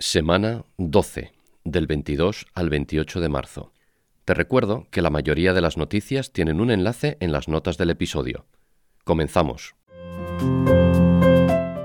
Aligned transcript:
Semana 0.00 0.64
12, 0.76 1.32
del 1.64 1.88
22 1.88 2.46
al 2.54 2.70
28 2.70 3.18
de 3.18 3.28
marzo. 3.28 3.72
Te 4.24 4.32
recuerdo 4.32 4.86
que 4.92 5.02
la 5.02 5.10
mayoría 5.10 5.52
de 5.54 5.60
las 5.60 5.76
noticias 5.76 6.32
tienen 6.32 6.60
un 6.60 6.70
enlace 6.70 7.16
en 7.18 7.32
las 7.32 7.48
notas 7.48 7.78
del 7.78 7.90
episodio. 7.90 8.46
Comenzamos. 9.02 9.74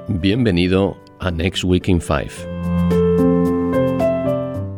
Bienvenido 0.07 1.01
a 1.19 1.31
Next 1.31 1.63
Week 1.63 1.87
in 1.87 2.01
Five. 2.01 2.33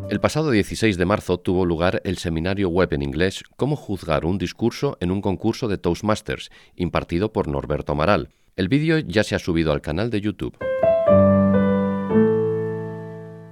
El 0.09 0.21
pasado 0.21 0.51
16 0.51 0.97
de 0.97 1.05
marzo 1.05 1.37
tuvo 1.37 1.65
lugar 1.65 2.01
el 2.05 2.17
seminario 2.17 2.69
web 2.69 2.93
en 2.93 3.01
inglés 3.01 3.43
Cómo 3.57 3.75
juzgar 3.75 4.23
un 4.23 4.37
discurso 4.37 4.97
en 5.01 5.11
un 5.11 5.19
concurso 5.19 5.67
de 5.67 5.77
Toastmasters, 5.77 6.51
impartido 6.77 7.33
por 7.33 7.49
Norberto 7.49 7.91
Amaral. 7.91 8.29
El 8.55 8.69
vídeo 8.69 8.99
ya 8.99 9.25
se 9.25 9.35
ha 9.35 9.39
subido 9.39 9.73
al 9.73 9.81
canal 9.81 10.09
de 10.09 10.21
YouTube. 10.21 10.57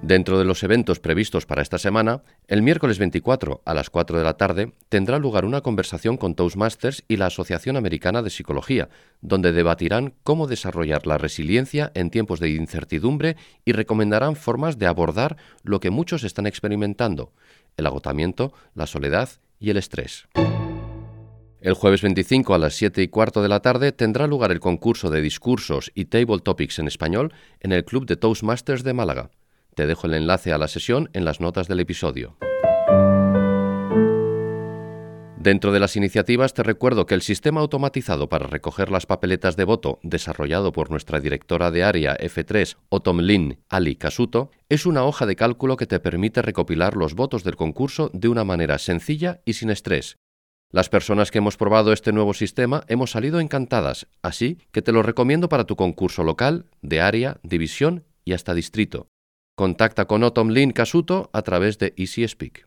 Dentro 0.04 0.38
de 0.38 0.43
los 0.43 0.61
eventos 0.63 1.00
previstos 1.00 1.46
para 1.46 1.61
esta 1.61 1.78
semana, 1.78 2.23
el 2.50 2.61
miércoles 2.61 3.00
24 3.00 3.61
a 3.64 3.73
las 3.73 3.89
4 3.89 4.18
de 4.18 4.23
la 4.25 4.33
tarde 4.33 4.73
tendrá 4.89 5.18
lugar 5.18 5.45
una 5.45 5.61
conversación 5.61 6.18
con 6.18 6.36
Toastmasters 6.36 7.05
y 7.07 7.15
la 7.15 7.28
Asociación 7.28 7.78
Americana 7.78 8.21
de 8.21 8.29
Psicología, 8.29 8.89
donde 9.21 9.54
debatirán 9.54 10.14
cómo 10.23 10.45
desarrollar 10.45 11.07
la 11.07 11.18
resiliencia 11.18 11.89
en 11.95 12.09
tiempos 12.09 12.42
de 12.42 12.50
incertidumbre 12.50 13.37
y 13.64 13.71
recomendarán 13.71 14.36
formas 14.36 14.78
de 14.78 14.87
abordar 14.87 15.37
lo 15.64 15.79
que 15.79 15.89
muchos 15.89 16.25
están 16.25 16.47
experimentando, 16.47 17.31
el 17.78 17.86
agotamiento, 17.86 18.51
la 18.75 18.87
soledad 18.87 19.29
y 19.57 19.70
el 19.70 19.78
estrés. 19.78 20.28
El 21.61 21.75
jueves 21.75 22.01
25 22.01 22.54
a 22.54 22.57
las 22.57 22.73
7 22.73 23.01
y 23.01 23.07
cuarto 23.07 23.42
de 23.42 23.47
la 23.47 23.61
tarde 23.61 23.93
tendrá 23.93 24.28
lugar 24.28 24.51
el 24.51 24.59
concurso 24.59 25.09
de 25.09 25.21
discursos 25.21 25.93
y 25.95 26.06
table 26.06 26.39
topics 26.39 26.79
en 26.79 26.87
español 26.87 27.33
en 27.61 27.71
el 27.71 27.86
Club 27.86 28.06
de 28.06 28.17
Toastmasters 28.17 28.83
de 28.83 28.92
Málaga. 28.92 29.31
Te 29.75 29.87
dejo 29.87 30.07
el 30.07 30.13
enlace 30.13 30.54
a 30.54 30.57
la 30.57 30.68
sesión 30.68 31.09
en 31.13 31.25
las 31.25 31.39
notas 31.39 31.68
del 31.68 31.79
episodio. 31.79 32.38
Dentro 35.44 35.73
de 35.73 35.81
las 35.81 35.98
iniciativas 35.98 36.53
te 36.53 36.64
recuerdo 36.64 37.06
que 37.06 37.16
el 37.16 37.22
sistema 37.22 37.59
automatizado 37.59 38.30
para 38.30 38.48
recoger 38.48 38.89
las 38.89 39.06
papeletas 39.06 39.58
de 39.58 39.66
voto 39.66 40.00
desarrollado 40.02 40.72
por 40.72 40.89
nuestra 40.89 41.20
directora 41.20 41.70
de 41.70 41.83
área 41.83 42.16
F3, 42.17 42.78
Otomlin 42.88 43.59
Ali 43.67 43.98
Kasuto, 43.98 44.52
es 44.70 44.86
una 44.86 45.03
hoja 45.03 45.25
de 45.25 45.36
cálculo 45.36 45.76
que 45.76 45.86
te 45.86 46.00
permite 46.00 46.42
recopilar 46.42 46.95
los 46.95 47.14
votos 47.14 47.44
del 47.44 47.58
concurso 47.58 48.09
de 48.14 48.30
una 48.30 48.45
manera 48.45 48.78
sencilla 48.78 49.42
y 49.44 49.53
sin 49.53 49.70
estrés. 49.70 50.16
Las 50.72 50.88
personas 50.88 51.30
que 51.30 51.39
hemos 51.39 51.58
probado 51.58 51.92
este 51.92 52.14
nuevo 52.14 52.33
sistema 52.33 52.86
hemos 52.88 53.11
salido 53.11 53.42
encantadas, 53.42 54.08
así 54.22 54.59
que 54.72 54.81
te 54.81 54.94
lo 54.94 55.03
recomiendo 55.03 55.50
para 55.50 55.66
tu 55.66 55.76
concurso 55.76 56.23
local, 56.23 56.67
de 56.81 57.02
área, 57.02 57.42
división 57.44 58.05
y 58.23 58.31
hasta 58.31 58.53
distrito. 58.53 59.09
Contacta 59.56 60.06
con 60.06 60.23
Otom 60.23 60.50
Lin 60.50 60.72
Casuto 60.72 61.30
a 61.32 61.44
través 61.44 61.78
de 61.78 61.94
EasySpeak. 61.96 62.66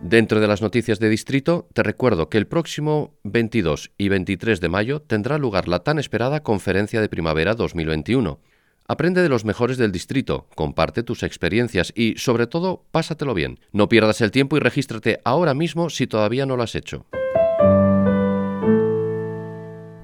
Dentro 0.00 0.40
de 0.40 0.48
las 0.48 0.62
noticias 0.62 0.98
de 0.98 1.10
distrito, 1.10 1.68
te 1.74 1.82
recuerdo 1.82 2.30
que 2.30 2.38
el 2.38 2.46
próximo 2.46 3.18
22 3.24 3.90
y 3.98 4.08
23 4.08 4.62
de 4.62 4.68
mayo 4.70 5.02
tendrá 5.02 5.36
lugar 5.36 5.68
la 5.68 5.80
tan 5.80 5.98
esperada 5.98 6.42
Conferencia 6.42 7.02
de 7.02 7.10
Primavera 7.10 7.54
2021. 7.54 8.40
Aprende 8.88 9.20
de 9.20 9.28
los 9.28 9.44
mejores 9.44 9.76
del 9.76 9.92
distrito, 9.92 10.48
comparte 10.54 11.02
tus 11.02 11.22
experiencias 11.22 11.92
y, 11.94 12.14
sobre 12.16 12.46
todo, 12.46 12.86
pásatelo 12.92 13.34
bien. 13.34 13.60
No 13.72 13.90
pierdas 13.90 14.22
el 14.22 14.30
tiempo 14.30 14.56
y 14.56 14.60
regístrate 14.60 15.20
ahora 15.22 15.52
mismo 15.52 15.90
si 15.90 16.06
todavía 16.06 16.46
no 16.46 16.56
lo 16.56 16.62
has 16.62 16.74
hecho. 16.76 17.04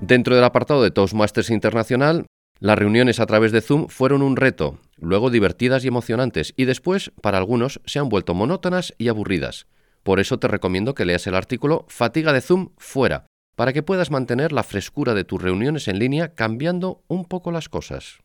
Dentro 0.03 0.35
del 0.35 0.45
apartado 0.45 0.83
de 0.83 0.91
Toastmasters 0.91 1.49
Internacional, 1.49 2.27
las 2.61 2.79
reuniones 2.79 3.21
a 3.21 3.27
través 3.27 3.53
de 3.53 3.61
Zoom 3.61 3.87
fueron 3.87 4.21
un 4.21 4.37
reto, 4.37 4.79
luego 4.97 5.31
divertidas 5.31 5.85
y 5.85 5.89
emocionantes, 5.89 6.55
y 6.57 6.65
después, 6.65 7.13
para 7.23 7.39
algunos, 7.39 7.81
se 7.85 8.01
han 8.01 8.09
vuelto 8.09 8.35
monótonas 8.35 8.95
y 8.99 9.09
aburridas. 9.09 9.67
Por 10.03 10.19
eso 10.19 10.39
te 10.39 10.49
recomiendo 10.49 10.95
que 10.95 11.05
leas 11.05 11.27
el 11.29 11.37
artículo 11.37 11.85
Fatiga 11.89 12.33
de 12.33 12.41
Zoom 12.41 12.71
fuera, 12.77 13.27
para 13.55 13.73
que 13.73 13.85
puedas 13.85 14.11
mantener 14.11 14.53
la 14.53 14.65
frescura 14.65 15.15
de 15.15 15.25
tus 15.25 15.41
reuniones 15.41 15.87
en 15.87 15.99
línea 15.99 16.35
cambiando 16.35 17.03
un 17.07 17.25
poco 17.27 17.53
las 17.53 17.69
cosas. 17.69 18.19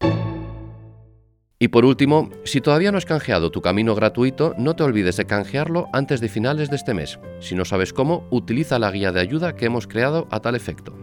Y 1.59 1.67
por 1.69 1.85
último, 1.85 2.29
si 2.43 2.59
todavía 2.59 2.91
no 2.91 2.97
has 2.97 3.05
canjeado 3.05 3.51
tu 3.51 3.61
camino 3.61 3.95
gratuito, 3.95 4.53
no 4.57 4.75
te 4.75 4.83
olvides 4.83 5.17
de 5.17 5.25
canjearlo 5.25 5.87
antes 5.93 6.21
de 6.21 6.27
finales 6.27 6.69
de 6.69 6.75
este 6.75 6.93
mes. 6.93 7.19
Si 7.39 7.55
no 7.55 7.65
sabes 7.65 7.93
cómo, 7.93 8.27
utiliza 8.31 8.79
la 8.79 8.91
guía 8.91 9.11
de 9.11 9.21
ayuda 9.21 9.55
que 9.55 9.67
hemos 9.67 9.87
creado 9.87 10.27
a 10.29 10.39
tal 10.41 10.55
efecto. 10.55 10.93